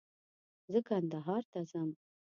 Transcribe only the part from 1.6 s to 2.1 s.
ځم